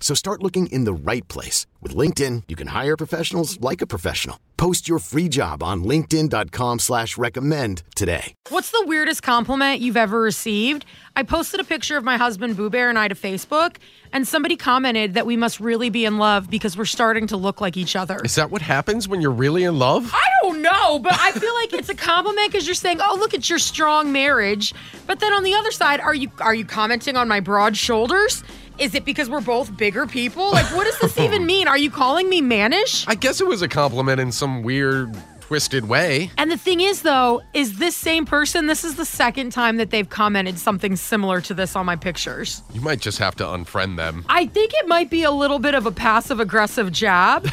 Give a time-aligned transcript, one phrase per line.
[0.00, 1.66] So start looking in the right place.
[1.82, 4.40] With LinkedIn, you can hire professionals like a professional.
[4.56, 8.34] Post your free job on linkedin.com slash recommend today.
[8.48, 10.84] What's the weirdest compliment you've ever received?
[11.14, 13.76] I posted a picture of my husband Boo Bear and I to Facebook,
[14.12, 17.60] and somebody commented that we must really be in love because we're starting to look
[17.60, 18.20] like each other.
[18.24, 20.10] Is that what happens when you're really in love?
[20.12, 23.34] I don't know, but I feel like it's a compliment because you're saying, "Oh, look
[23.34, 24.74] at your strong marriage."
[25.06, 28.42] But then on the other side, are you are you commenting on my broad shoulders?
[28.78, 30.52] Is it because we're both bigger people?
[30.52, 31.66] Like, what does this even mean?
[31.66, 33.06] Are you calling me mannish?
[33.08, 36.30] I guess it was a compliment in some weird, twisted way.
[36.38, 39.90] And the thing is, though, is this same person, this is the second time that
[39.90, 42.62] they've commented something similar to this on my pictures.
[42.72, 44.24] You might just have to unfriend them.
[44.28, 47.48] I think it might be a little bit of a passive aggressive jab,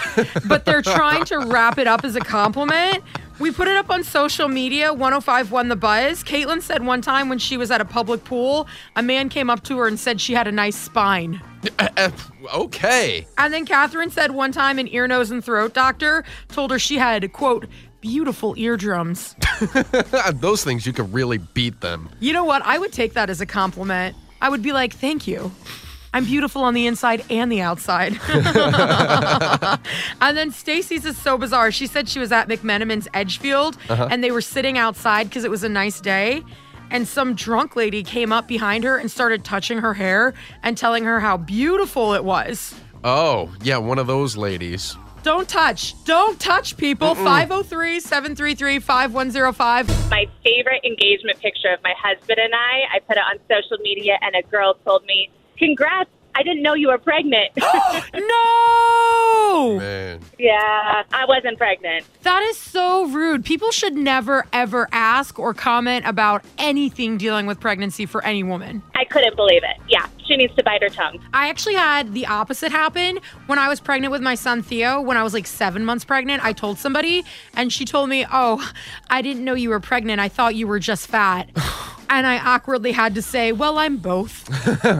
[0.48, 3.04] but they're trying to wrap it up as a compliment.
[3.38, 4.94] We put it up on social media.
[4.94, 6.24] 105 The Buzz.
[6.24, 9.64] Caitlin said one time when she was at a public pool, a man came up
[9.64, 11.42] to her and said she had a nice spine.
[12.54, 13.26] Okay.
[13.40, 16.98] And then Catherine said one time an ear, nose, and throat doctor told her she
[16.98, 17.66] had, quote,
[18.02, 19.36] beautiful eardrums.
[20.34, 22.08] Those things, you could really beat them.
[22.20, 22.62] You know what?
[22.64, 24.16] I would take that as a compliment.
[24.42, 25.52] I would be like, thank you.
[26.16, 28.18] I'm beautiful on the inside and the outside.
[30.22, 31.72] and then Stacy's is so bizarre.
[31.74, 34.08] She said she was at McMenamin's Edgefield Uh-huh.
[34.10, 36.42] and they were sitting outside because it was a nice day.
[36.90, 40.34] And some drunk lady came up behind her and started touching her hair
[40.64, 42.74] and telling her how beautiful it was.
[43.04, 44.96] Oh, yeah, one of those ladies.
[45.24, 46.02] Don't touch.
[46.06, 47.14] Don't touch people.
[47.16, 50.10] 503 733 5105.
[50.10, 52.84] my favorite engagement picture of my husband and I.
[52.96, 56.10] I put it on social media, and a girl told me, "Congrats!
[56.38, 57.52] I didn't know you were pregnant."
[58.14, 59.78] No!
[59.80, 60.20] Man.
[60.38, 62.06] yeah, I wasn't pregnant.
[62.24, 63.46] That is so rude.
[63.46, 68.84] People should never, ever ask or comment about anything dealing with pregnancy for any woman.
[68.96, 69.78] I couldn't believe it.
[69.88, 71.20] Yeah, she needs to bite her tongue.
[71.34, 75.00] I actually had the opposite happen when I was pregnant with my son Theo.
[75.00, 77.24] When I was like seven months pregnant, I told somebody,
[77.54, 78.70] and she told me, Oh,
[79.10, 80.20] I didn't know you were pregnant.
[80.20, 81.50] I thought you were just fat.
[82.10, 84.44] and I awkwardly had to say, Well, I'm both.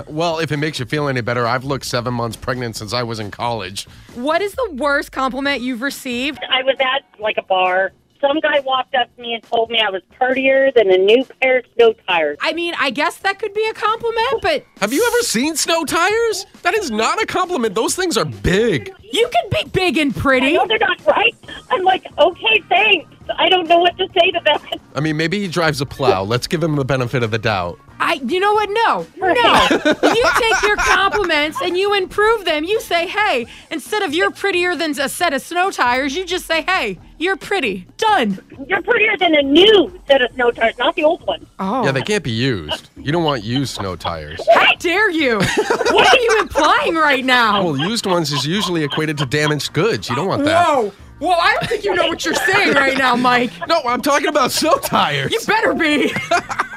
[0.08, 3.04] Well, if it makes you feel any better, I've looked seven months pregnant since I
[3.04, 3.88] was in college.
[4.16, 6.40] what is the worst compliment you've received?
[6.50, 7.92] I was at like a bar.
[8.22, 11.26] Some guy walked up to me and told me I was prettier than a new
[11.42, 12.38] pair of snow tires.
[12.42, 15.84] I mean, I guess that could be a compliment, but Have you ever seen snow
[15.86, 16.46] tires?
[16.64, 17.76] That is not a compliment.
[17.76, 18.92] Those things are big.
[19.02, 20.54] you can be big and pretty.
[20.54, 21.36] No, they're not right.
[21.70, 23.12] I'm like, okay, thanks.
[23.38, 24.80] I don't know what to say to that.
[24.96, 26.24] I mean, maybe he drives a plow.
[26.24, 27.80] Let's give him the benefit of the doubt.
[28.00, 28.70] I, you know what?
[28.70, 29.68] No, no.
[30.14, 32.64] you take your compliments and you improve them.
[32.64, 36.46] You say, hey, instead of you're prettier than a set of snow tires, you just
[36.46, 37.88] say, hey, you're pretty.
[37.98, 38.40] Done.
[38.68, 41.46] You're prettier than a new set of snow tires, not the old one.
[41.60, 41.86] Oh.
[41.86, 42.90] Yeah, they can't be used.
[42.98, 44.42] You don't want used snow tires.
[44.54, 45.38] How dare you?
[45.38, 47.64] what are you implying right now?
[47.64, 50.10] Well, used ones is usually equated to damaged goods.
[50.10, 50.66] You don't want that.
[50.68, 50.92] Whoa.
[51.20, 53.52] Whoa, I don't think you know what you're saying right now, Mike.
[53.68, 55.32] No, I'm talking about so tires.
[55.32, 56.14] You better be.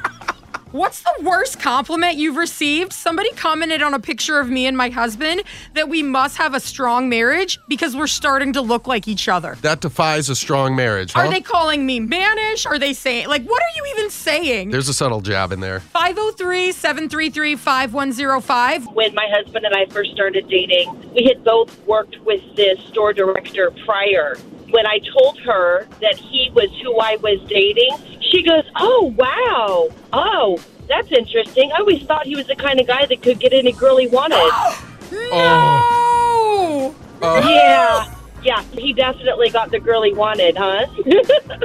[0.73, 2.93] What's the worst compliment you've received?
[2.93, 5.43] Somebody commented on a picture of me and my husband
[5.73, 9.57] that we must have a strong marriage because we're starting to look like each other.
[9.63, 11.23] that defies a strong marriage, huh?
[11.23, 12.67] Are they calling me mannish?
[12.67, 14.71] Are they saying, like, what are you even saying?
[14.71, 15.81] There's a subtle jab in there.
[15.81, 18.87] 503 733 5105.
[18.89, 23.15] When my husband and I first started dating, we had both worked with this store
[23.15, 24.37] director prior.
[24.71, 27.97] When I told her that he was who I was dating,
[28.31, 30.59] she goes, "Oh wow, oh."
[30.89, 31.71] That's interesting.
[31.73, 34.07] I always thought he was the kind of guy that could get any girl he
[34.09, 34.39] wanted.
[35.31, 36.95] Oh.
[37.21, 37.27] No!
[37.27, 37.41] Uh.
[37.49, 38.18] yeah.
[38.49, 40.87] Yeah, he definitely got the girl he wanted, huh?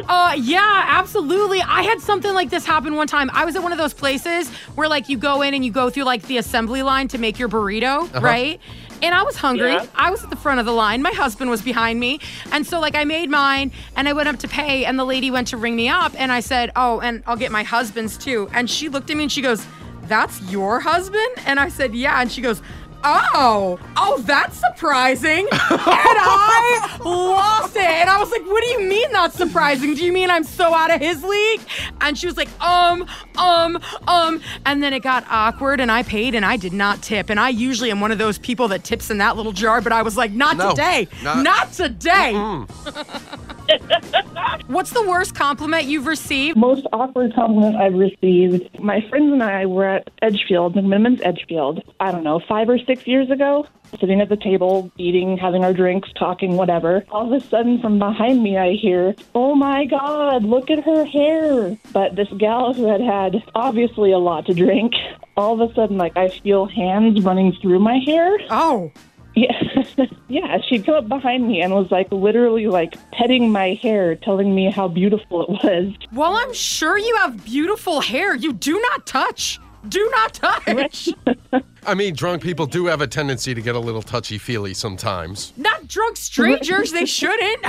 [0.06, 1.62] Uh, yeah, absolutely.
[1.62, 3.30] I had something like this happen one time.
[3.32, 5.90] I was at one of those places where, like, you go in and you go
[5.90, 8.60] through, like, the assembly line to make your burrito, right?
[9.02, 9.72] and I was hungry.
[9.74, 9.86] Yeah.
[9.96, 11.02] I was at the front of the line.
[11.02, 12.20] My husband was behind me.
[12.52, 15.32] And so, like, I made mine and I went up to pay, and the lady
[15.32, 16.14] went to ring me up.
[16.18, 18.50] And I said, Oh, and I'll get my husband's too.
[18.54, 19.66] And she looked at me and she goes,
[20.04, 21.34] That's your husband?
[21.46, 22.20] And I said, Yeah.
[22.20, 22.62] And she goes,
[23.06, 25.48] Oh, oh, that's surprising.
[25.52, 27.82] and I lost it.
[27.82, 29.94] And I was like, What do you mean that's surprising?
[29.94, 31.62] Do you mean I'm so out of his league?
[32.02, 33.06] And she was like, Um,
[33.38, 34.42] um, um.
[34.66, 37.30] And then it got awkward and I paid and I did not tip.
[37.30, 39.92] And I usually am one of those people that tips in that little jar, but
[39.92, 41.08] I was like, Not No, today.
[41.24, 42.34] not- Not today.
[44.68, 46.58] What's the worst compliment you've received?
[46.58, 48.80] most awkward compliment I've received.
[48.80, 53.06] My friends and I were at Edgefield, McMillan's Edgefield, I don't know, five or six
[53.06, 53.68] years ago,
[54.00, 57.04] sitting at the table, eating, having our drinks, talking, whatever.
[57.12, 61.06] All of a sudden, from behind me, I hear, Oh my God, look at her
[61.06, 61.78] hair.
[61.92, 64.94] But this gal who had had obviously a lot to drink,
[65.38, 68.38] all of a sudden, like, I feel hands running through my hair.
[68.50, 68.92] Oh,
[69.36, 69.52] Yeah,
[70.28, 70.58] yeah.
[70.68, 74.72] She'd come up behind me and was like literally like petting my hair, telling me
[74.72, 75.94] how beautiful it was.
[76.12, 78.36] well, I'm sure you have beautiful hair.
[78.36, 79.60] You do not touch.
[79.90, 81.10] Do not touch.
[81.86, 85.52] I mean, drunk people do have a tendency to get a little touchy feely sometimes.
[85.58, 86.94] Not drunk strangers.
[86.94, 87.66] They shouldn't.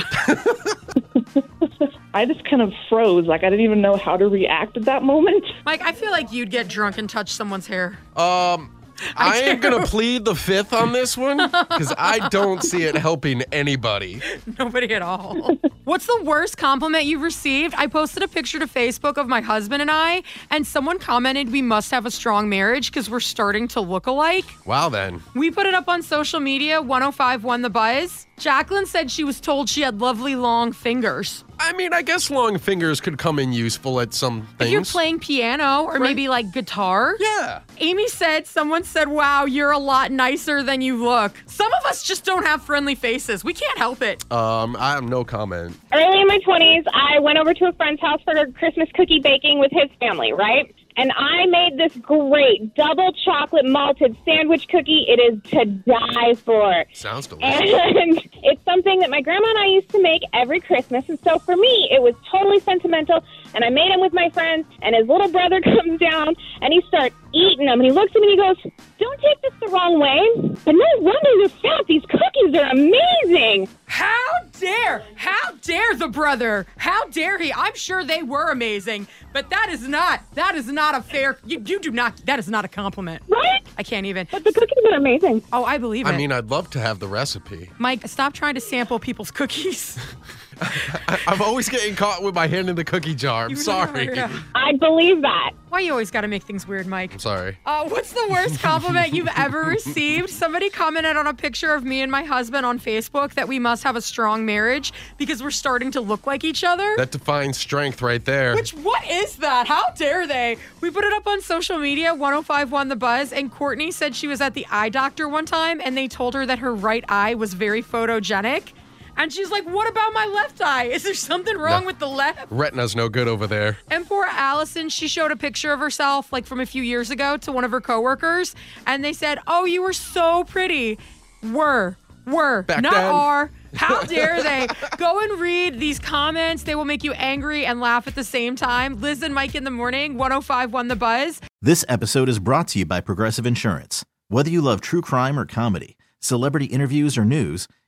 [2.15, 3.27] I just kind of froze.
[3.27, 5.45] Like I didn't even know how to react at that moment.
[5.67, 7.99] Mike, I feel like you'd get drunk and touch someone's hair.
[8.17, 8.73] Um,
[9.17, 13.43] I, am gonna plead the fifth on this one because I don't see it helping
[13.53, 14.21] anybody.
[14.59, 15.59] Nobody at all.
[15.85, 17.75] What's the worst compliment you've received?
[17.77, 21.63] I posted a picture to Facebook of my husband and I, and someone commented we
[21.63, 24.45] must have a strong marriage because we're starting to look alike.
[24.65, 25.23] Wow, then.
[25.35, 26.81] We put it up on social media.
[26.81, 28.27] 105 won the buzz.
[28.39, 31.45] Jacqueline said she was told she had lovely long fingers.
[31.65, 34.61] I mean, I guess long fingers could come in useful at some things.
[34.61, 37.17] If you're playing piano or maybe like guitar.
[37.19, 37.61] yeah.
[37.79, 41.33] Amy said, someone said, wow, you're a lot nicer than you look.
[41.47, 43.43] Some of us just don't have friendly faces.
[43.43, 44.31] We can't help it.
[44.31, 45.75] Um, I have no comment.
[45.93, 49.59] early in my 20s, I went over to a friend's house for Christmas cookie baking
[49.59, 50.75] with his family, right?
[50.97, 55.07] And I made this great double chocolate malted sandwich cookie.
[55.09, 56.85] It is to die for.
[56.93, 57.71] Sounds delicious.
[57.75, 61.09] And it's something that my grandma and I used to make every Christmas.
[61.09, 63.25] And so for me, it was totally sentimental.
[63.55, 64.67] And I made them with my friends.
[64.83, 67.81] And his little brother comes down and he starts eating them.
[67.81, 70.57] And he looks at me and he goes, Don't take this the wrong way.
[70.65, 71.87] But no wonder you're fat.
[71.89, 73.69] These cookies are amazing.
[73.87, 76.67] How dare, how dare the brother?
[76.77, 77.53] How dare he?
[77.53, 81.63] I'm sure they were amazing, but that is not, that is not a fair, you,
[81.67, 83.23] you do not, that is not a compliment.
[83.29, 83.61] Right?
[83.77, 84.27] I can't even.
[84.31, 85.43] But the cookies are amazing.
[85.53, 86.11] Oh, I believe it.
[86.11, 87.71] I mean, I'd love to have the recipe.
[87.79, 89.99] Mike, stop trying to sample people's cookies.
[90.61, 93.45] I, I'm always getting caught with my hand in the cookie jar.
[93.45, 94.07] I'm You sorry.
[94.07, 95.53] know, I believe that.
[95.69, 97.15] Why you always got to make things weird, Mike?
[97.15, 97.59] I'm sorry.
[97.67, 100.31] Uh, what's the worst compliment you've ever received?
[100.31, 103.83] Somebody commented on a picture of me and my husband on Facebook that we must
[103.83, 106.95] have a strong marriage because we're starting to look like each other.
[106.97, 108.55] That defines strength right there.
[108.55, 109.67] Which what is that?
[109.67, 110.59] How dare they?
[110.81, 114.41] We put it up on social media, 1051 The Buzz, and Courtney said she was
[114.41, 117.55] at the eye doctor one time and they told her that her right eye was
[117.55, 118.73] very photogenic.
[119.17, 120.85] And she's like, What about my left eye?
[120.87, 121.87] Is there something wrong No.
[121.87, 122.47] with the left?
[122.51, 123.79] Retina's no good over there.
[123.91, 127.37] And poor Allison, she showed a picture of herself like from a few years ago
[127.39, 128.55] to one of her coworkers,
[128.87, 130.99] and they said, "Oh, you were so pretty."
[131.43, 131.97] Were,
[132.27, 133.15] were, Back not then.
[133.15, 133.51] are.
[133.75, 134.67] How dare they?
[134.97, 136.63] Go and read these comments.
[136.63, 139.01] They will make you angry and laugh at the same time.
[139.01, 141.41] Liz and Mike in the morning, 1051 The Buzz.
[141.61, 144.05] This episode is brought to you by Progressive Insurance.
[144.29, 147.69] Whether you love true crime or comedy, celebrity interviews or news,